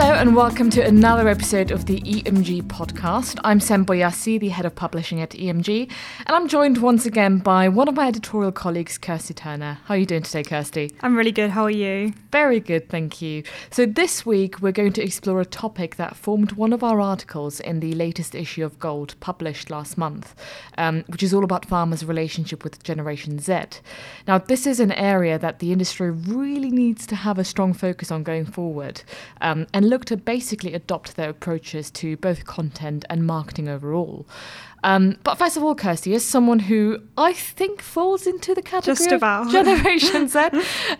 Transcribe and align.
Hello 0.00 0.14
and 0.14 0.34
welcome 0.34 0.70
to 0.70 0.80
another 0.80 1.28
episode 1.28 1.70
of 1.70 1.84
the 1.84 2.00
EMG 2.00 2.62
podcast. 2.62 3.38
I'm 3.44 3.60
Sen 3.60 3.84
Boyassi, 3.84 4.40
the 4.40 4.48
head 4.48 4.64
of 4.64 4.74
publishing 4.74 5.20
at 5.20 5.32
EMG, 5.32 5.90
and 6.26 6.34
I'm 6.34 6.48
joined 6.48 6.78
once 6.78 7.04
again 7.04 7.36
by 7.36 7.68
one 7.68 7.86
of 7.86 7.96
my 7.96 8.08
editorial 8.08 8.50
colleagues, 8.50 8.96
Kirstie 8.96 9.36
Turner. 9.36 9.78
How 9.84 9.92
are 9.92 9.98
you 9.98 10.06
doing 10.06 10.22
today, 10.22 10.42
Kirstie? 10.42 10.94
I'm 11.02 11.14
really 11.14 11.32
good. 11.32 11.50
How 11.50 11.64
are 11.64 11.70
you? 11.70 12.14
Very 12.32 12.60
good, 12.60 12.88
thank 12.88 13.20
you. 13.20 13.42
So 13.70 13.84
this 13.84 14.24
week 14.24 14.62
we're 14.62 14.72
going 14.72 14.94
to 14.94 15.04
explore 15.04 15.38
a 15.42 15.44
topic 15.44 15.96
that 15.96 16.16
formed 16.16 16.52
one 16.52 16.72
of 16.72 16.82
our 16.82 16.98
articles 16.98 17.60
in 17.60 17.80
the 17.80 17.92
latest 17.92 18.34
issue 18.34 18.64
of 18.64 18.78
Gold, 18.78 19.16
published 19.20 19.68
last 19.68 19.98
month, 19.98 20.34
um, 20.78 21.04
which 21.08 21.22
is 21.22 21.34
all 21.34 21.44
about 21.44 21.68
pharma's 21.68 22.06
relationship 22.06 22.64
with 22.64 22.82
Generation 22.82 23.38
Z. 23.38 23.64
Now, 24.26 24.38
this 24.38 24.66
is 24.66 24.80
an 24.80 24.92
area 24.92 25.38
that 25.38 25.58
the 25.58 25.72
industry 25.72 26.10
really 26.10 26.70
needs 26.70 27.06
to 27.08 27.16
have 27.16 27.38
a 27.38 27.44
strong 27.44 27.74
focus 27.74 28.10
on 28.10 28.22
going 28.22 28.46
forward. 28.46 29.02
Um, 29.42 29.66
and 29.74 29.89
look 29.90 30.06
to 30.06 30.16
basically 30.16 30.72
adopt 30.72 31.16
their 31.16 31.28
approaches 31.28 31.90
to 31.92 32.16
both 32.16 32.46
content 32.46 33.04
and 33.10 33.26
marketing 33.26 33.68
overall. 33.68 34.26
Um, 34.82 35.18
but 35.24 35.36
first 35.36 35.56
of 35.56 35.62
all, 35.62 35.74
Kirstie, 35.74 36.14
as 36.14 36.24
someone 36.24 36.60
who 36.60 37.02
I 37.18 37.32
think 37.32 37.82
falls 37.82 38.26
into 38.26 38.54
the 38.54 38.62
category 38.62 38.96
Just 38.96 39.12
about. 39.12 39.46
of 39.46 39.52
Generation 39.52 40.28
Z, 40.28 40.48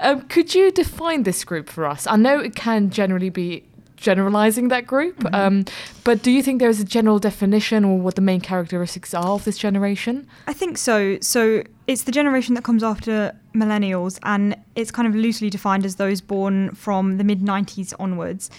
um, 0.01 0.23
could 0.23 0.55
you 0.55 0.71
define 0.71 1.23
this 1.23 1.45
group 1.45 1.69
for 1.69 1.87
us? 1.87 2.07
I 2.07 2.17
know 2.17 2.39
it 2.39 2.55
can 2.55 2.91
generally 2.91 3.31
be 3.31 3.65
generalizing 3.97 4.69
that 4.69 4.87
group, 4.87 5.19
mm-hmm. 5.19 5.35
um, 5.35 5.65
but 6.05 6.23
do 6.23 6.31
you 6.31 6.43
think 6.43 6.59
there's 6.59 6.81
a 6.81 6.85
general 6.85 7.19
definition 7.19 7.85
or 7.85 7.99
what 7.99 8.15
the 8.15 8.23
main 8.23 8.41
characteristics 8.41 9.13
are 9.13 9.35
of 9.35 9.45
this 9.45 9.59
generation? 9.59 10.27
I 10.47 10.55
think 10.55 10.79
so. 10.79 11.19
So 11.21 11.63
it's 11.87 12.05
the 12.05 12.13
generation 12.13 12.55
that 12.55 12.65
comes 12.65 12.83
after 12.83 13.37
millennials, 13.55 14.19
and 14.23 14.57
it's 14.75 14.91
kind 14.91 15.07
of 15.07 15.15
loosely 15.15 15.51
defined 15.51 15.85
as 15.85 15.97
those 15.97 16.21
born 16.21 16.75
from 16.75 17.19
the 17.19 17.25
mid 17.25 17.41
90s 17.41 17.93
onwards. 17.99 18.51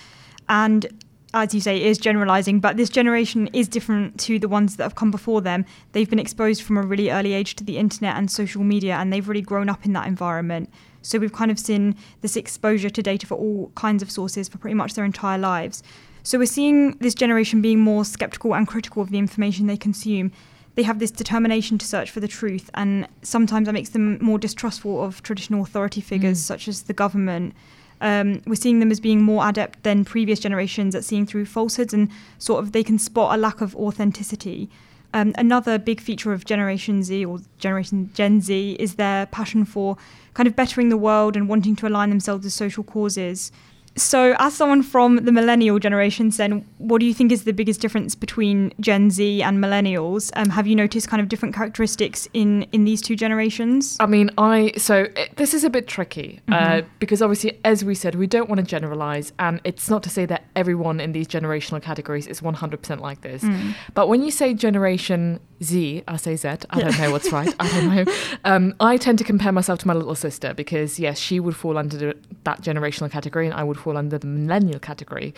And 0.51 0.85
as 1.33 1.55
you 1.55 1.61
say, 1.61 1.77
it 1.77 1.87
is 1.87 1.97
generalizing, 1.97 2.59
but 2.59 2.75
this 2.75 2.89
generation 2.89 3.47
is 3.53 3.69
different 3.69 4.19
to 4.19 4.37
the 4.37 4.49
ones 4.49 4.75
that 4.75 4.83
have 4.83 4.95
come 4.95 5.09
before 5.09 5.39
them. 5.41 5.65
They've 5.93 6.09
been 6.09 6.19
exposed 6.19 6.61
from 6.61 6.77
a 6.77 6.81
really 6.81 7.09
early 7.09 7.31
age 7.31 7.55
to 7.55 7.63
the 7.63 7.77
internet 7.77 8.17
and 8.17 8.29
social 8.29 8.61
media, 8.61 8.95
and 8.95 9.13
they've 9.13 9.27
really 9.27 9.41
grown 9.41 9.69
up 9.69 9.85
in 9.85 9.93
that 9.93 10.07
environment. 10.07 10.69
So 11.03 11.19
we've 11.19 11.31
kind 11.31 11.51
of 11.51 11.57
seen 11.57 11.95
this 12.19 12.35
exposure 12.35 12.89
to 12.89 13.01
data 13.01 13.25
for 13.25 13.35
all 13.35 13.71
kinds 13.75 14.03
of 14.03 14.11
sources 14.11 14.49
for 14.49 14.57
pretty 14.57 14.73
much 14.73 14.93
their 14.93 15.05
entire 15.05 15.37
lives. 15.37 15.83
So 16.21 16.37
we're 16.37 16.47
seeing 16.47 16.97
this 16.97 17.15
generation 17.15 17.61
being 17.61 17.79
more 17.79 18.03
skeptical 18.03 18.53
and 18.53 18.67
critical 18.67 19.01
of 19.01 19.09
the 19.09 19.17
information 19.17 19.67
they 19.67 19.77
consume. 19.77 20.33
They 20.75 20.83
have 20.83 20.99
this 20.99 21.11
determination 21.11 21.77
to 21.77 21.85
search 21.85 22.11
for 22.11 22.19
the 22.19 22.27
truth, 22.27 22.69
and 22.73 23.07
sometimes 23.21 23.67
that 23.67 23.73
makes 23.73 23.91
them 23.91 24.17
more 24.21 24.37
distrustful 24.37 25.01
of 25.01 25.23
traditional 25.23 25.63
authority 25.63 26.01
figures 26.01 26.39
mm. 26.39 26.43
such 26.43 26.67
as 26.67 26.83
the 26.83 26.93
government. 26.93 27.53
Um, 28.01 28.41
we're 28.45 28.55
seeing 28.55 28.79
them 28.79 28.91
as 28.91 28.99
being 28.99 29.21
more 29.21 29.47
adept 29.47 29.83
than 29.83 30.03
previous 30.03 30.39
generations 30.39 30.95
at 30.95 31.05
seeing 31.05 31.25
through 31.25 31.45
falsehoods 31.45 31.93
and 31.93 32.09
sort 32.39 32.63
of 32.63 32.71
they 32.71 32.83
can 32.83 32.97
spot 32.99 33.35
a 33.35 33.37
lack 33.37 33.61
of 33.61 33.75
authenticity. 33.75 34.69
Um, 35.13 35.33
another 35.37 35.77
big 35.77 36.01
feature 36.01 36.33
of 36.33 36.45
Generation 36.45 37.03
Z 37.03 37.25
or 37.25 37.39
Generation 37.59 38.09
Gen 38.13 38.41
Z 38.41 38.77
is 38.79 38.95
their 38.95 39.25
passion 39.27 39.65
for 39.65 39.97
kind 40.33 40.47
of 40.47 40.55
bettering 40.55 40.89
the 40.89 40.97
world 40.97 41.35
and 41.35 41.47
wanting 41.47 41.75
to 41.77 41.87
align 41.87 42.09
themselves 42.09 42.43
with 42.43 42.53
social 42.53 42.83
causes. 42.83 43.51
So, 43.97 44.35
as 44.39 44.53
someone 44.53 44.83
from 44.83 45.17
the 45.17 45.31
millennial 45.33 45.77
generations, 45.77 46.37
then 46.37 46.65
what 46.77 46.99
do 46.99 47.05
you 47.05 47.13
think 47.13 47.31
is 47.31 47.43
the 47.43 47.51
biggest 47.51 47.81
difference 47.81 48.15
between 48.15 48.73
Gen 48.79 49.11
Z 49.11 49.43
and 49.43 49.61
millennials? 49.61 50.31
Um, 50.35 50.49
have 50.49 50.65
you 50.65 50.75
noticed 50.75 51.09
kind 51.09 51.21
of 51.21 51.27
different 51.27 51.53
characteristics 51.53 52.27
in 52.33 52.63
in 52.71 52.85
these 52.85 53.01
two 53.01 53.17
generations? 53.17 53.97
I 53.99 54.05
mean, 54.05 54.29
I 54.37 54.71
so 54.77 55.07
it, 55.15 55.35
this 55.35 55.53
is 55.53 55.65
a 55.65 55.69
bit 55.69 55.87
tricky 55.87 56.39
uh, 56.47 56.53
mm-hmm. 56.53 56.79
uh, 56.79 56.81
because 56.99 57.21
obviously, 57.21 57.59
as 57.65 57.83
we 57.83 57.93
said, 57.93 58.15
we 58.15 58.27
don't 58.27 58.49
want 58.49 58.59
to 58.59 58.65
generalize, 58.65 59.33
and 59.39 59.59
it's 59.65 59.89
not 59.89 60.03
to 60.03 60.09
say 60.09 60.25
that 60.25 60.45
everyone 60.55 61.01
in 61.01 61.11
these 61.11 61.27
generational 61.27 61.81
categories 61.81 62.27
is 62.27 62.39
100% 62.39 62.99
like 63.01 63.21
this. 63.21 63.43
Mm. 63.43 63.75
But 63.93 64.07
when 64.07 64.23
you 64.23 64.31
say 64.31 64.53
Generation 64.53 65.39
Z, 65.63 66.03
I 66.07 66.15
say 66.17 66.35
Z, 66.35 66.47
I 66.47 66.55
yeah. 66.77 66.83
don't 66.85 66.99
know 66.99 67.11
what's 67.11 67.31
right. 67.31 67.53
I 67.59 67.69
don't 67.69 67.95
know. 67.95 68.05
Um, 68.43 68.73
I 68.79 68.97
tend 68.97 69.19
to 69.19 69.23
compare 69.23 69.51
myself 69.51 69.79
to 69.79 69.87
my 69.87 69.93
little 69.93 70.15
sister 70.15 70.53
because 70.53 70.99
yes, 70.99 71.19
she 71.19 71.39
would 71.39 71.55
fall 71.55 71.77
under 71.77 72.13
that 72.43 72.61
generational 72.61 73.11
category, 73.11 73.45
and 73.45 73.53
I 73.53 73.63
would 73.63 73.77
fall 73.81 73.97
under 73.97 74.17
the 74.17 74.27
millennial 74.27 74.79
category. 74.79 75.33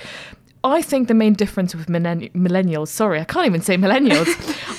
I 0.64 0.82
think 0.82 1.08
the 1.08 1.14
main 1.14 1.34
difference 1.34 1.76
with 1.76 1.88
millennials, 1.88 2.88
sorry, 2.88 3.20
I 3.20 3.26
can't 3.26 3.46
even 3.46 3.62
say 3.62 3.76
millennials. 3.76 4.30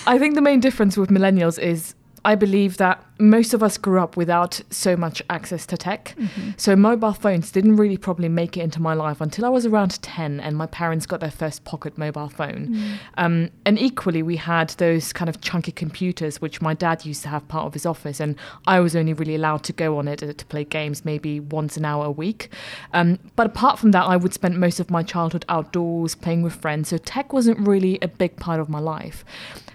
I 0.06 0.19
think 0.19 0.34
the 0.34 0.41
main 0.41 0.60
difference 0.60 0.97
with 0.97 1.10
millennials 1.10 1.58
is 1.58 1.94
I 2.24 2.34
believe 2.36 2.78
that 2.78 3.04
most 3.19 3.54
of 3.54 3.62
us 3.62 3.78
grew 3.78 4.00
up 4.00 4.16
without 4.16 4.60
so 4.70 4.97
much 4.97 5.22
access 5.30 5.66
to 5.66 5.76
tech. 5.76 6.14
Mm-hmm. 6.19 6.50
So 6.56 6.75
mobile 6.75 7.12
phones 7.12 7.52
didn't 7.52 7.76
really 7.76 7.97
probably 7.97 8.28
make 8.28 8.56
it 8.56 8.62
into 8.62 8.82
my 8.82 8.94
life 8.94 9.20
until 9.20 9.44
I 9.44 9.50
was 9.50 9.64
around 9.66 10.02
10 10.02 10.41
and 10.41 10.56
my 10.56 10.66
parents 10.66 11.06
got 11.06 11.20
their 11.20 11.30
first 11.30 11.64
pocket 11.64 11.97
mobile 11.97 12.28
phone. 12.28 12.69
Mm. 12.69 12.98
Um, 13.16 13.50
and 13.64 13.78
equally, 13.78 14.22
we 14.22 14.36
had 14.36 14.70
those 14.70 15.12
kind 15.12 15.28
of 15.28 15.41
chunky 15.41 15.70
computers, 15.70 16.41
which 16.41 16.60
my 16.60 16.74
dad 16.74 17.04
used 17.04 17.22
to 17.22 17.28
have 17.28 17.47
part 17.47 17.66
of 17.66 17.74
his 17.74 17.86
office. 17.86 18.19
And 18.19 18.34
I 18.66 18.80
was 18.80 18.97
only 18.97 19.12
really 19.12 19.36
allowed 19.36 19.62
to 19.64 19.72
go 19.72 19.98
on 19.98 20.08
it 20.08 20.19
to 20.19 20.47
play 20.47 20.64
games 20.64 21.04
maybe 21.04 21.38
once 21.38 21.76
an 21.76 21.84
hour 21.84 22.06
a 22.06 22.10
week. 22.10 22.50
Um, 22.92 23.20
but 23.36 23.47
apart 23.47 23.78
from 23.78 23.92
that, 23.92 24.04
I 24.04 24.16
would 24.16 24.34
spend 24.34 24.58
most 24.58 24.80
of 24.80 24.91
my 24.91 25.04
childhood 25.04 25.44
outdoors 25.48 26.16
playing 26.16 26.42
with 26.42 26.54
friends. 26.54 26.88
So 26.88 26.98
tech 26.98 27.32
wasn't 27.32 27.66
really 27.66 27.98
a 28.03 28.08
big 28.08 28.36
part 28.36 28.58
of 28.58 28.69
my 28.69 28.80
life. 28.80 29.24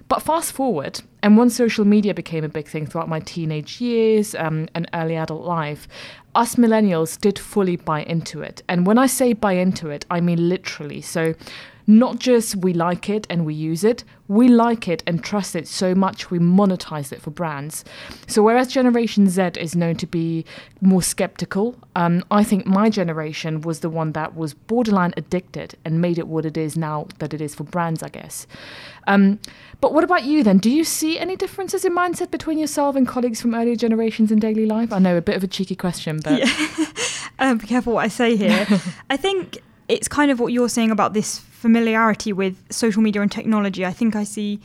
But 0.09 0.23
fast 0.23 0.51
forward, 0.51 1.01
and 1.21 1.37
once 1.37 1.55
social 1.55 1.85
media 1.85 2.15
became 2.15 2.43
a 2.43 2.49
big 2.49 2.67
thing 2.67 2.87
throughout 2.87 3.07
my 3.07 3.19
teenage 3.33 3.79
years 3.79 4.35
um, 4.35 4.67
and 4.75 4.89
early 4.93 5.15
adult 5.15 5.45
life, 5.45 5.87
us 6.35 6.55
millennials 6.55 7.19
did 7.19 7.37
fully 7.37 7.75
buy 7.75 8.01
into 8.03 8.41
it. 8.41 8.63
And 8.67 8.85
when 8.87 8.97
I 8.97 9.07
say 9.07 9.33
buy 9.33 9.53
into 9.53 9.89
it, 9.89 10.05
I 10.09 10.19
mean 10.21 10.49
literally. 10.49 11.01
So 11.01 11.33
not 11.89 12.19
just 12.19 12.55
we 12.57 12.71
like 12.71 13.09
it 13.09 13.25
and 13.31 13.47
we 13.47 13.53
use 13.55 13.83
it, 13.83 14.03
we 14.27 14.47
like 14.47 14.87
it 14.87 15.01
and 15.07 15.23
trust 15.23 15.55
it 15.55 15.67
so 15.67 15.95
much 15.95 16.29
we 16.29 16.37
monetize 16.37 17.11
it 17.11 17.19
for 17.19 17.31
brands. 17.31 17.83
So 18.27 18.43
whereas 18.43 18.67
Generation 18.67 19.27
Z 19.27 19.53
is 19.59 19.75
known 19.75 19.95
to 19.95 20.05
be 20.05 20.45
more 20.81 21.01
skeptical, 21.01 21.75
um, 21.95 22.23
I 22.29 22.43
think 22.43 22.67
my 22.67 22.91
generation 22.91 23.61
was 23.61 23.79
the 23.79 23.89
one 23.89 24.11
that 24.11 24.35
was 24.35 24.53
borderline 24.53 25.15
addicted 25.17 25.75
and 25.83 25.99
made 25.99 26.19
it 26.19 26.27
what 26.27 26.45
it 26.45 26.57
is 26.57 26.77
now 26.77 27.07
that 27.17 27.33
it 27.33 27.41
is 27.41 27.55
for 27.55 27.63
brands, 27.63 28.03
I 28.03 28.09
guess. 28.09 28.45
Um, 29.07 29.39
but 29.81 29.91
what 29.91 30.03
about 30.03 30.25
you 30.25 30.43
then? 30.43 30.59
Do 30.59 30.69
you 30.69 30.83
see 30.83 31.17
any 31.17 31.35
differences 31.35 31.83
in 31.83 31.95
mindset 31.95 32.29
between 32.29 32.59
yourself 32.59 32.95
and 32.95 33.07
colleagues 33.07 33.41
from 33.41 33.55
earlier 33.55 33.75
generations 33.75 34.31
in 34.31 34.37
daily 34.37 34.67
life? 34.67 34.93
I 34.93 34.99
know 34.99 35.17
a 35.17 35.21
bit 35.23 35.35
of 35.35 35.43
a 35.43 35.47
cheeky 35.47 35.75
question, 35.75 36.19
but 36.23 36.37
yeah. 36.37 36.85
um, 37.39 37.57
be 37.57 37.65
careful 37.65 37.93
what 37.93 38.05
I 38.05 38.09
say 38.09 38.35
here. 38.35 38.67
I 39.09 39.17
think 39.17 39.57
it's 39.87 40.07
kind 40.07 40.29
of 40.29 40.39
what 40.39 40.53
you're 40.53 40.69
saying 40.69 40.91
about 40.91 41.13
this 41.13 41.39
familiarity 41.59 42.31
with 42.31 42.55
social 42.71 43.01
media 43.01 43.21
and 43.21 43.29
technology. 43.29 43.85
I 43.85 43.91
think 43.91 44.15
I 44.15 44.23
see 44.23 44.61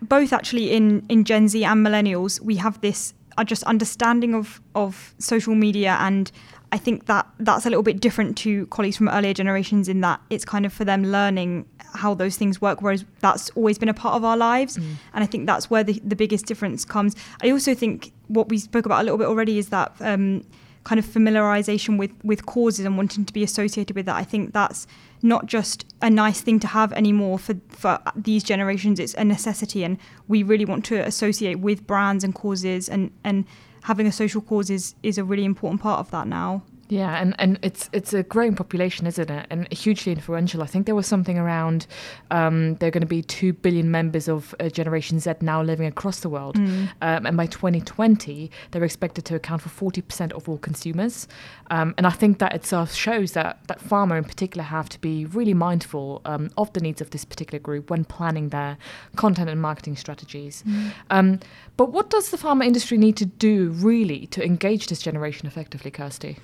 both 0.00 0.32
actually 0.32 0.70
in, 0.70 1.04
in 1.08 1.24
Gen 1.24 1.48
Z 1.48 1.64
and 1.64 1.84
millennials, 1.84 2.40
we 2.40 2.56
have 2.56 2.80
this 2.82 3.14
uh, 3.36 3.42
just 3.42 3.64
understanding 3.64 4.32
of, 4.34 4.60
of 4.76 5.12
social 5.18 5.56
media 5.56 5.96
and 5.98 6.30
I 6.72 6.78
think 6.78 7.06
that 7.06 7.26
that's 7.40 7.66
a 7.66 7.68
little 7.68 7.82
bit 7.82 7.98
different 7.98 8.38
to 8.38 8.66
colleagues 8.66 8.96
from 8.96 9.08
earlier 9.08 9.34
generations 9.34 9.88
in 9.88 10.02
that 10.02 10.20
it's 10.30 10.44
kind 10.44 10.64
of 10.64 10.72
for 10.72 10.84
them 10.84 11.02
learning 11.02 11.66
how 11.94 12.14
those 12.14 12.36
things 12.36 12.60
work, 12.60 12.80
whereas 12.80 13.04
that's 13.18 13.50
always 13.56 13.76
been 13.76 13.88
a 13.88 13.94
part 13.94 14.14
of 14.14 14.24
our 14.24 14.36
lives. 14.36 14.76
Mm. 14.76 14.84
And 15.14 15.24
I 15.24 15.26
think 15.26 15.46
that's 15.46 15.68
where 15.68 15.82
the, 15.82 16.00
the 16.04 16.14
biggest 16.14 16.46
difference 16.46 16.84
comes. 16.84 17.16
I 17.42 17.50
also 17.50 17.74
think 17.74 18.12
what 18.28 18.48
we 18.48 18.58
spoke 18.58 18.86
about 18.86 19.00
a 19.00 19.02
little 19.02 19.18
bit 19.18 19.26
already 19.26 19.58
is 19.58 19.70
that 19.70 19.92
um, 19.98 20.44
kind 20.84 20.98
of 20.98 21.04
familiarization 21.04 21.98
with 21.98 22.12
with 22.24 22.46
causes 22.46 22.84
and 22.84 22.96
wanting 22.96 23.24
to 23.24 23.32
be 23.32 23.42
associated 23.42 23.94
with 23.96 24.06
that. 24.06 24.16
I 24.16 24.24
think 24.24 24.52
that's 24.52 24.86
not 25.22 25.46
just 25.46 25.84
a 26.00 26.08
nice 26.08 26.40
thing 26.40 26.58
to 26.60 26.66
have 26.66 26.92
anymore 26.92 27.38
for 27.38 27.54
for 27.68 27.98
these 28.16 28.42
generations. 28.42 28.98
It's 28.98 29.14
a 29.14 29.24
necessity, 29.24 29.84
and 29.84 29.98
we 30.28 30.42
really 30.42 30.64
want 30.64 30.84
to 30.86 30.96
associate 30.96 31.60
with 31.60 31.86
brands 31.86 32.24
and 32.24 32.34
causes, 32.34 32.88
and 32.88 33.10
and 33.24 33.44
having 33.82 34.06
a 34.06 34.12
social 34.12 34.40
cause 34.40 34.70
is 34.70 34.94
is 35.02 35.18
a 35.18 35.24
really 35.24 35.44
important 35.44 35.82
part 35.82 36.00
of 36.00 36.10
that 36.10 36.26
now. 36.26 36.62
Yeah, 36.90 37.22
and, 37.22 37.36
and 37.38 37.58
it's 37.62 37.88
it's 37.92 38.12
a 38.12 38.24
growing 38.24 38.56
population, 38.56 39.06
isn't 39.06 39.30
it? 39.30 39.46
And 39.48 39.72
hugely 39.72 40.10
influential. 40.10 40.60
I 40.60 40.66
think 40.66 40.86
there 40.86 40.96
was 40.96 41.06
something 41.06 41.38
around 41.38 41.86
um, 42.32 42.74
there 42.74 42.88
are 42.88 42.90
going 42.90 43.02
to 43.02 43.06
be 43.06 43.22
two 43.22 43.52
billion 43.52 43.92
members 43.92 44.28
of 44.28 44.56
uh, 44.58 44.68
Generation 44.68 45.20
Z 45.20 45.34
now 45.40 45.62
living 45.62 45.86
across 45.86 46.20
the 46.20 46.28
world, 46.28 46.56
mm. 46.56 46.88
um, 47.00 47.26
and 47.26 47.36
by 47.36 47.46
2020 47.46 48.50
they're 48.72 48.82
expected 48.82 49.24
to 49.26 49.36
account 49.36 49.62
for 49.62 49.92
40% 49.92 50.32
of 50.32 50.48
all 50.48 50.58
consumers. 50.58 51.28
Um, 51.70 51.94
and 51.96 52.08
I 52.08 52.10
think 52.10 52.40
that 52.40 52.54
itself 52.54 52.92
shows 52.92 53.32
that 53.32 53.60
that 53.68 53.78
pharma 53.78 54.18
in 54.18 54.24
particular 54.24 54.64
have 54.64 54.88
to 54.88 55.00
be 55.00 55.26
really 55.26 55.54
mindful 55.54 56.22
um, 56.24 56.50
of 56.58 56.72
the 56.72 56.80
needs 56.80 57.00
of 57.00 57.10
this 57.10 57.24
particular 57.24 57.60
group 57.60 57.88
when 57.88 58.04
planning 58.04 58.48
their 58.48 58.76
content 59.14 59.48
and 59.48 59.62
marketing 59.62 59.94
strategies. 59.94 60.64
Mm. 60.66 60.92
Um, 61.10 61.40
but 61.76 61.92
what 61.92 62.10
does 62.10 62.30
the 62.30 62.36
pharma 62.36 62.66
industry 62.66 62.98
need 62.98 63.16
to 63.18 63.26
do 63.26 63.70
really 63.70 64.26
to 64.26 64.44
engage 64.44 64.88
this 64.88 65.00
generation 65.00 65.46
effectively, 65.46 65.92
Kirstie? 65.92 66.36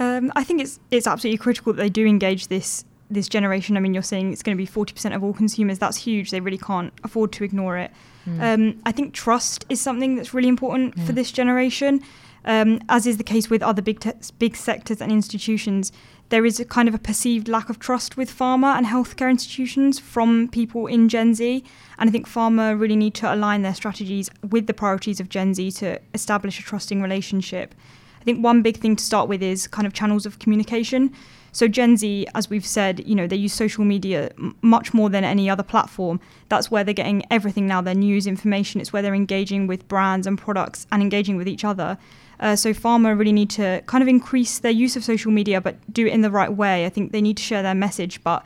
Um, 0.00 0.32
I 0.34 0.42
think 0.42 0.60
it's 0.62 0.80
it's 0.90 1.06
absolutely 1.06 1.38
critical 1.38 1.72
that 1.74 1.80
they 1.80 1.90
do 1.90 2.06
engage 2.06 2.48
this 2.48 2.84
this 3.10 3.28
generation. 3.28 3.76
I 3.76 3.80
mean, 3.80 3.92
you're 3.92 4.02
saying 4.02 4.32
it's 4.32 4.42
going 4.42 4.56
to 4.56 4.60
be 4.62 4.66
40% 4.66 5.14
of 5.14 5.22
all 5.24 5.32
consumers. 5.32 5.78
That's 5.78 5.96
huge. 5.96 6.30
They 6.30 6.40
really 6.40 6.58
can't 6.58 6.92
afford 7.02 7.32
to 7.32 7.44
ignore 7.44 7.76
it. 7.76 7.90
Mm. 8.24 8.40
Um, 8.40 8.80
I 8.86 8.92
think 8.92 9.14
trust 9.14 9.66
is 9.68 9.80
something 9.80 10.14
that's 10.14 10.32
really 10.32 10.48
important 10.48 10.96
mm. 10.96 11.04
for 11.04 11.12
this 11.12 11.32
generation. 11.32 12.02
Um, 12.44 12.80
as 12.88 13.06
is 13.06 13.18
the 13.18 13.24
case 13.24 13.50
with 13.50 13.62
other 13.62 13.82
big 13.82 14.00
te- 14.00 14.12
big 14.38 14.56
sectors 14.56 15.02
and 15.02 15.12
institutions, 15.12 15.92
there 16.30 16.46
is 16.46 16.58
a 16.58 16.64
kind 16.64 16.88
of 16.88 16.94
a 16.94 16.98
perceived 16.98 17.48
lack 17.48 17.68
of 17.68 17.78
trust 17.78 18.16
with 18.16 18.30
pharma 18.30 18.78
and 18.78 18.86
healthcare 18.86 19.28
institutions 19.28 19.98
from 19.98 20.48
people 20.48 20.86
in 20.86 21.10
Gen 21.10 21.34
Z. 21.34 21.62
And 21.98 22.08
I 22.08 22.12
think 22.12 22.26
pharma 22.26 22.78
really 22.80 22.96
need 22.96 23.14
to 23.14 23.34
align 23.34 23.60
their 23.62 23.74
strategies 23.74 24.30
with 24.48 24.66
the 24.66 24.72
priorities 24.72 25.20
of 25.20 25.28
Gen 25.28 25.52
Z 25.52 25.72
to 25.72 26.00
establish 26.14 26.58
a 26.58 26.62
trusting 26.62 27.02
relationship. 27.02 27.74
I 28.20 28.24
think 28.24 28.44
one 28.44 28.62
big 28.62 28.76
thing 28.76 28.96
to 28.96 29.04
start 29.04 29.28
with 29.28 29.42
is 29.42 29.66
kind 29.66 29.86
of 29.86 29.92
channels 29.92 30.26
of 30.26 30.38
communication. 30.38 31.12
So 31.52 31.66
Gen 31.66 31.96
Z, 31.96 32.26
as 32.34 32.48
we've 32.48 32.66
said, 32.66 33.06
you 33.06 33.14
know, 33.14 33.26
they 33.26 33.36
use 33.36 33.52
social 33.52 33.84
media 33.84 34.30
m- 34.38 34.54
much 34.62 34.94
more 34.94 35.08
than 35.10 35.24
any 35.24 35.50
other 35.50 35.62
platform. 35.62 36.20
That's 36.48 36.70
where 36.70 36.84
they're 36.84 36.94
getting 36.94 37.24
everything 37.30 37.66
now, 37.66 37.80
their 37.80 37.94
news, 37.94 38.26
information. 38.26 38.80
It's 38.80 38.92
where 38.92 39.02
they're 39.02 39.14
engaging 39.14 39.66
with 39.66 39.88
brands 39.88 40.26
and 40.26 40.38
products 40.38 40.86
and 40.92 41.02
engaging 41.02 41.36
with 41.36 41.48
each 41.48 41.64
other. 41.64 41.98
Uh, 42.38 42.56
so 42.56 42.72
pharma 42.72 43.18
really 43.18 43.32
need 43.32 43.50
to 43.50 43.82
kind 43.86 44.00
of 44.02 44.08
increase 44.08 44.60
their 44.60 44.70
use 44.70 44.96
of 44.96 45.04
social 45.04 45.32
media, 45.32 45.60
but 45.60 45.76
do 45.92 46.06
it 46.06 46.12
in 46.12 46.20
the 46.22 46.30
right 46.30 46.52
way. 46.52 46.86
I 46.86 46.88
think 46.88 47.12
they 47.12 47.20
need 47.20 47.36
to 47.38 47.42
share 47.42 47.62
their 47.62 47.74
message, 47.74 48.22
but 48.22 48.44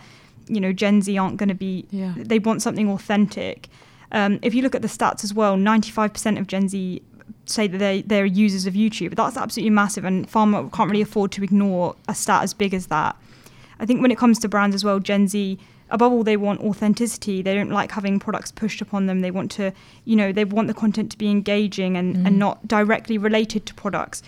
you 0.49 0.61
know, 0.61 0.73
Gen 0.73 1.03
Z 1.03 1.17
aren't 1.17 1.37
going 1.37 1.49
to 1.49 1.55
be. 1.55 1.87
Yeah. 1.91 2.15
They 2.17 2.39
want 2.39 2.63
something 2.63 2.91
authentic. 2.91 3.69
Um, 4.13 4.39
if 4.43 4.55
you 4.55 4.63
look 4.63 4.75
at 4.75 4.83
the 4.83 4.89
stats 4.89 5.25
as 5.25 5.35
well, 5.35 5.57
95% 5.57 6.39
of 6.39 6.47
Gen 6.47 6.69
Z 6.69 7.03
say 7.47 7.67
that 7.67 7.79
they 7.79 8.03
they're 8.03 8.27
users 8.27 8.67
of 8.67 8.75
YouTube. 8.75 9.15
That's 9.15 9.37
absolutely 9.37 9.71
massive, 9.71 10.05
and 10.05 10.29
pharma 10.31 10.73
can't 10.73 10.91
really 10.91 11.03
afford 11.03 11.33
to 11.33 11.43
ignore 11.43 11.97
a 12.09 12.15
stat 12.15 12.43
as 12.43 12.55
big 12.55 12.75
as 12.75 12.87
that. 12.87 13.17
I 13.79 13.87
think 13.87 14.01
when 14.01 14.11
it 14.11 14.19
comes 14.19 14.39
to 14.41 14.49
brands 14.49 14.75
as 14.75 14.85
well, 14.85 15.01
Gen 15.01 15.29
Z 15.29 15.59
above 15.91 16.13
all 16.13 16.25
they 16.25 16.37
want 16.37 16.61
authenticity 16.61 17.43
they 17.43 17.55
don't 17.55 17.71
like 17.71 17.93
having 17.93 18.19
products 18.19 18.51
pushed 18.51 18.81
upon 18.81 19.07
them 19.07 19.21
they 19.21 19.31
want 19.31 19.51
to 19.51 19.73
you 20.05 20.17
know 20.17 20.33
they 20.33 20.45
want 20.45 20.67
the 20.67 20.75
content 20.75 21.11
to 21.11 21.19
be 21.19 21.31
engaging 21.31 21.97
and, 21.97 22.17
mm. 22.17 22.27
and 22.27 22.39
not 22.39 22.67
directly 22.67 23.19
related 23.19 23.67
to 23.67 23.75
products 23.75 24.23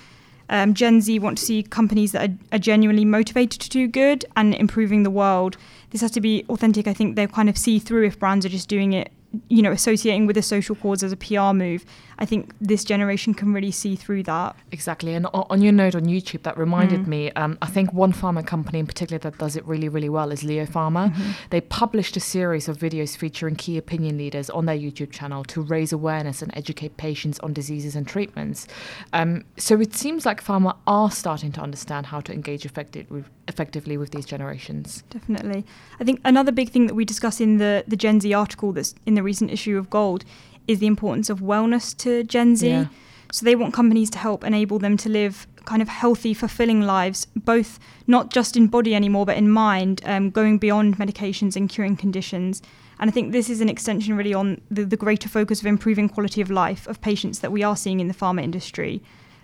um, 0.49 0.75
gen 0.75 1.01
z 1.01 1.19
want 1.19 1.39
to 1.39 1.45
see 1.45 1.63
companies 1.63 2.13
that 2.13 2.31
are, 2.31 2.35
are, 2.53 2.59
genuinely 2.59 3.05
motivated 3.05 3.61
to 3.61 3.69
do 3.69 3.89
good 3.89 4.25
and 4.37 4.55
improving 4.55 5.03
the 5.03 5.11
world 5.11 5.57
this 5.91 6.01
has 6.01 6.11
to 6.11 6.21
be 6.21 6.45
authentic 6.49 6.87
i 6.87 6.93
think 6.93 7.17
they 7.17 7.27
kind 7.27 7.49
of 7.49 7.57
see 7.57 7.79
through 7.79 8.05
if 8.07 8.19
brands 8.19 8.45
are 8.45 8.51
just 8.51 8.69
doing 8.69 8.93
it 8.93 9.11
you 9.49 9.63
know, 9.63 9.73
associating 9.73 10.27
with 10.27 10.37
a 10.37 10.43
social 10.43 10.75
cause 10.77 11.03
as 11.03 11.13
a 11.13 11.17
PR 11.17 11.53
move, 11.53 11.85
I 12.19 12.25
think 12.25 12.55
this 12.61 12.85
generation 12.85 13.35
can 13.35 13.53
really 13.53 13.71
see 13.71 13.95
through 13.95 14.23
that. 14.25 14.57
Exactly. 14.73 15.15
And 15.15 15.27
on 15.33 15.61
your 15.61 15.73
note 15.73 15.95
on 15.95 16.05
YouTube, 16.05 16.43
that 16.45 16.57
reminded 16.57 17.01
mm. 17.01 17.07
me, 17.09 17.31
um, 17.33 17.59
I 17.61 17.67
think 17.67 17.93
one 17.93 18.13
pharma 18.13 18.47
company 18.47 18.79
in 18.79 18.87
particular 18.87 19.19
that 19.19 19.39
does 19.39 19.57
it 19.57 19.67
really, 19.67 19.89
really 19.89 20.09
well 20.09 20.33
is 20.33 20.43
Leo 20.43 20.65
Pharma. 20.65 21.13
Mm-hmm. 21.13 21.31
They 21.51 21.61
published 21.61 22.17
a 22.17 22.21
series 22.21 22.69
of 22.69 22.79
videos 22.79 23.17
featuring 23.17 23.57
key 23.57 23.77
opinion 23.77 24.17
leaders 24.17 24.49
on 24.51 24.65
their 24.67 24.77
YouTube 24.77 25.11
channel 25.11 25.45
to 25.45 25.61
raise 25.61 25.93
awareness 25.93 26.41
and 26.41 26.57
educate 26.57 26.97
patients 26.97 27.39
on 27.41 27.53
diseases 27.53 27.95
and 27.95 28.09
treatments. 28.09 28.67
Um, 29.13 29.45
so 29.59 29.79
it 29.81 29.95
seems 29.95 30.25
like 30.25 30.43
pharma 30.43 30.77
are 30.87 31.11
starting 31.11 31.53
to 31.53 31.61
understand 31.61 32.07
how 32.07 32.21
to 32.21 32.33
engage 32.33 32.65
effective 32.65 33.11
with, 33.11 33.29
effectively 33.49 33.99
with 33.99 34.13
these 34.13 34.25
generations. 34.25 35.05
Definitely. 35.11 35.67
I 36.01 36.05
think 36.05 36.21
another 36.25 36.53
big 36.53 36.71
thing 36.71 36.87
that 36.87 36.95
we 36.95 37.05
discuss 37.05 37.41
in 37.41 37.59
the, 37.59 37.85
the 37.87 37.97
Gen 37.97 38.21
Z 38.21 38.33
article 38.33 38.73
that's 38.73 38.95
in 39.05 39.15
the 39.15 39.23
recent 39.31 39.51
issue 39.51 39.77
of 39.79 39.91
Gold 39.91 40.25
is 40.67 40.79
the 40.79 40.87
importance 40.87 41.29
of 41.33 41.41
wellness 41.41 41.97
to 41.99 42.11
Gen 42.25 42.57
Z. 42.57 42.69
Yeah. 42.69 42.87
So 43.33 43.45
they 43.45 43.57
want 43.57 43.75
companies 43.75 44.11
to 44.11 44.19
help 44.19 44.45
enable 44.45 44.79
them 44.79 44.97
to 44.99 45.09
live 45.09 45.47
kind 45.65 45.83
of 45.83 45.89
healthy, 45.89 46.33
fulfilling 46.33 46.83
lives, 46.83 47.27
both 47.35 47.79
not 48.07 48.25
just 48.37 48.57
in 48.57 48.69
body 48.69 48.95
anymore, 48.95 49.27
but 49.27 49.37
in 49.37 49.51
mind, 49.51 50.01
um, 50.05 50.31
going 50.31 50.59
beyond 50.59 50.97
medications 50.97 51.57
and 51.57 51.69
curing 51.69 51.97
conditions. 51.97 52.63
And 52.99 53.11
I 53.11 53.13
think 53.13 53.33
this 53.33 53.51
is 53.51 53.61
an 53.61 53.69
extension 53.69 54.17
really 54.17 54.33
on 54.33 54.61
the, 54.71 54.85
the 54.85 54.97
greater 54.97 55.29
focus 55.29 55.61
of 55.61 55.67
improving 55.67 56.09
quality 56.09 56.41
of 56.41 56.51
life 56.51 56.87
of 56.87 57.01
patients 57.01 57.41
that 57.41 57.53
we 57.53 57.63
are 57.63 57.77
seeing 57.77 58.01
in 58.01 58.09
the 58.09 58.15
pharma 58.15 58.43
industry. 58.43 59.03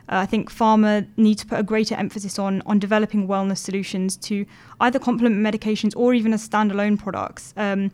Uh, 0.08 0.16
I 0.16 0.26
think 0.26 0.50
pharma 0.50 1.06
need 1.16 1.38
to 1.38 1.46
put 1.46 1.58
a 1.58 1.62
greater 1.62 1.94
emphasis 1.94 2.38
on 2.38 2.62
on 2.66 2.78
developing 2.78 3.28
wellness 3.28 3.58
solutions 3.58 4.16
to 4.28 4.46
either 4.80 4.98
complement 4.98 5.36
medications 5.36 5.92
or 5.96 6.14
even 6.14 6.32
as 6.32 6.48
standalone 6.48 6.98
products. 6.98 7.52
Um, 7.56 7.90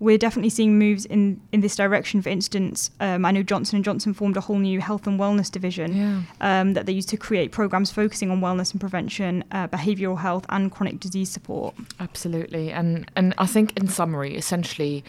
we're 0.00 0.18
definitely 0.18 0.50
seeing 0.50 0.78
moves 0.78 1.04
in, 1.06 1.40
in 1.52 1.60
this 1.60 1.74
direction. 1.74 2.22
For 2.22 2.28
instance, 2.28 2.90
um, 3.00 3.24
I 3.24 3.32
know 3.32 3.42
Johnson 3.42 3.76
and 3.76 3.84
Johnson 3.84 4.14
formed 4.14 4.36
a 4.36 4.40
whole 4.40 4.58
new 4.58 4.80
health 4.80 5.06
and 5.06 5.18
wellness 5.18 5.50
division 5.50 5.96
yeah. 5.96 6.22
um, 6.40 6.74
that 6.74 6.86
they 6.86 6.92
used 6.92 7.08
to 7.10 7.16
create 7.16 7.50
programs 7.50 7.90
focusing 7.90 8.30
on 8.30 8.40
wellness 8.40 8.72
and 8.72 8.80
prevention, 8.80 9.44
uh, 9.50 9.66
behavioural 9.68 10.18
health, 10.18 10.46
and 10.50 10.70
chronic 10.70 11.00
disease 11.00 11.30
support. 11.30 11.74
Absolutely, 11.98 12.70
and 12.70 13.10
and 13.16 13.34
I 13.38 13.46
think 13.46 13.76
in 13.76 13.88
summary, 13.88 14.36
essentially 14.36 15.04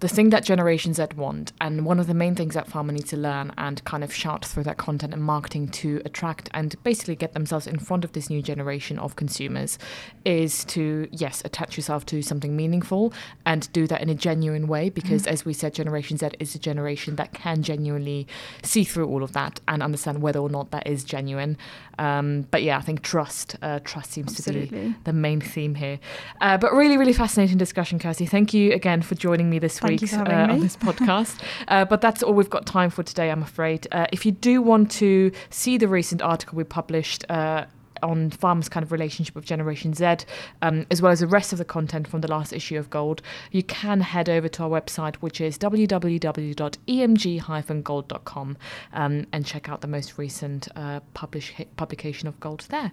the 0.00 0.08
thing 0.08 0.30
that 0.30 0.44
Generation 0.44 0.92
Z 0.92 1.06
want, 1.16 1.52
and 1.60 1.84
one 1.86 1.98
of 1.98 2.06
the 2.06 2.14
main 2.14 2.34
things 2.34 2.54
that 2.54 2.68
pharma 2.68 2.92
need 2.92 3.06
to 3.06 3.16
learn 3.16 3.52
and 3.56 3.82
kind 3.84 4.04
of 4.04 4.12
shout 4.12 4.44
through 4.44 4.64
their 4.64 4.74
content 4.74 5.14
and 5.14 5.22
marketing 5.22 5.68
to 5.68 6.02
attract 6.04 6.50
and 6.52 6.74
basically 6.82 7.16
get 7.16 7.32
themselves 7.32 7.66
in 7.66 7.78
front 7.78 8.04
of 8.04 8.12
this 8.12 8.28
new 8.28 8.42
generation 8.42 8.98
of 8.98 9.16
consumers, 9.16 9.78
is 10.24 10.64
to 10.66 11.08
yes 11.12 11.42
attach 11.44 11.76
yourself 11.76 12.04
to 12.06 12.20
something 12.22 12.54
meaningful 12.54 13.12
and 13.44 13.72
do 13.72 13.86
that 13.86 14.02
in 14.02 14.08
a 14.08 14.14
genuine 14.14 14.66
way. 14.66 14.90
Because 14.90 15.22
mm. 15.22 15.28
as 15.28 15.44
we 15.44 15.52
said, 15.52 15.72
Generation 15.74 16.18
Z 16.18 16.28
is 16.40 16.54
a 16.54 16.58
generation 16.58 17.16
that 17.16 17.32
can 17.32 17.62
genuinely 17.62 18.26
see 18.62 18.84
through 18.84 19.08
all 19.08 19.22
of 19.22 19.32
that 19.32 19.60
and 19.66 19.82
understand 19.82 20.20
whether 20.20 20.40
or 20.40 20.50
not 20.50 20.70
that 20.72 20.86
is 20.86 21.04
genuine. 21.04 21.56
Um, 21.98 22.42
but 22.50 22.62
yeah, 22.62 22.76
I 22.76 22.82
think 22.82 23.02
trust 23.02 23.56
uh, 23.62 23.80
trust 23.84 24.12
seems 24.12 24.38
Absolutely. 24.38 24.66
to 24.66 24.88
be 24.88 24.94
the 25.04 25.12
main 25.14 25.40
theme 25.40 25.74
here. 25.74 25.98
Uh, 26.40 26.58
but 26.58 26.72
really, 26.74 26.98
really 26.98 27.14
fascinating 27.14 27.56
discussion, 27.56 27.98
Kirstie. 27.98 28.28
Thank 28.28 28.52
you 28.52 28.72
again 28.72 29.00
for 29.00 29.14
joining 29.14 29.48
me 29.48 29.58
this 29.58 29.78
week 29.86 30.12
uh, 30.12 30.46
on 30.50 30.60
this 30.60 30.76
podcast. 30.76 31.40
Uh, 31.68 31.84
but 31.84 32.00
that's 32.00 32.22
all 32.22 32.32
we've 32.32 32.50
got 32.50 32.66
time 32.66 32.90
for 32.90 33.02
today, 33.02 33.30
I'm 33.30 33.42
afraid. 33.42 33.86
Uh, 33.90 34.06
if 34.12 34.24
you 34.24 34.32
do 34.32 34.62
want 34.62 34.90
to 34.92 35.32
see 35.50 35.78
the 35.78 35.88
recent 35.88 36.22
article 36.22 36.56
we 36.56 36.64
published 36.64 37.28
uh, 37.30 37.64
on 38.02 38.30
Pharma's 38.30 38.68
kind 38.68 38.84
of 38.84 38.92
relationship 38.92 39.34
with 39.34 39.44
Generation 39.44 39.92
Z, 39.94 40.16
um, 40.62 40.86
as 40.90 41.02
well 41.02 41.12
as 41.12 41.20
the 41.20 41.26
rest 41.26 41.52
of 41.52 41.58
the 41.58 41.64
content 41.64 42.08
from 42.08 42.20
the 42.20 42.28
last 42.28 42.52
issue 42.52 42.78
of 42.78 42.90
Gold, 42.90 43.22
you 43.50 43.62
can 43.62 44.00
head 44.00 44.28
over 44.28 44.48
to 44.48 44.64
our 44.64 44.68
website, 44.68 45.16
which 45.16 45.40
is 45.40 45.56
www.emg-gold.com, 45.58 48.56
um, 48.92 49.26
and 49.32 49.46
check 49.46 49.68
out 49.68 49.80
the 49.80 49.88
most 49.88 50.18
recent 50.18 50.68
uh, 50.76 51.00
publish, 51.14 51.54
publication 51.76 52.28
of 52.28 52.38
Gold 52.40 52.66
there. 52.70 52.92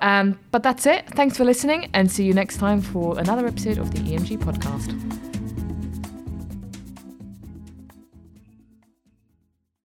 Um, 0.00 0.38
but 0.50 0.62
that's 0.62 0.86
it. 0.86 1.06
Thanks 1.10 1.36
for 1.36 1.44
listening, 1.44 1.90
and 1.94 2.10
see 2.10 2.24
you 2.24 2.34
next 2.34 2.56
time 2.58 2.80
for 2.80 3.16
another 3.18 3.46
episode 3.46 3.78
of 3.78 3.92
the 3.92 4.00
EMG 4.00 4.38
podcast. 4.38 5.29